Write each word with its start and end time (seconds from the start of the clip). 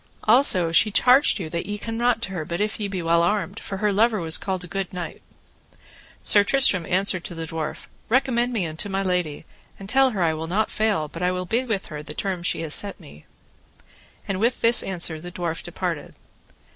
Also 0.23 0.71
she 0.71 0.89
charged 0.89 1.37
you 1.37 1.47
that 1.47 1.67
ye 1.67 1.77
come 1.77 1.95
not 1.95 2.23
to 2.23 2.31
her 2.31 2.43
but 2.43 2.59
if 2.59 2.79
ye 2.79 2.87
be 2.87 3.03
well 3.03 3.21
armed, 3.21 3.59
for 3.59 3.77
her 3.77 3.93
lover 3.93 4.19
was 4.19 4.39
called 4.39 4.63
a 4.63 4.67
good 4.67 4.91
knight. 4.91 5.21
Sir 6.23 6.43
Tristram 6.43 6.87
answered 6.87 7.23
to 7.25 7.35
the 7.35 7.45
dwarf: 7.45 7.85
Recommend 8.09 8.51
me 8.51 8.65
unto 8.65 8.89
my 8.89 9.03
lady, 9.03 9.45
and 9.77 9.87
tell 9.87 10.09
her 10.09 10.23
I 10.23 10.33
will 10.33 10.47
not 10.47 10.71
fail 10.71 11.07
but 11.07 11.21
I 11.21 11.31
will 11.31 11.45
be 11.45 11.65
with 11.65 11.85
her 11.93 12.01
the 12.01 12.15
term 12.15 12.39
that 12.39 12.45
she 12.47 12.61
hath 12.61 12.73
set 12.73 12.99
me. 12.99 13.25
And 14.27 14.39
with 14.39 14.61
this 14.61 14.81
answer 14.81 15.21
the 15.21 15.31
dwarf 15.31 15.61
departed. 15.61 16.15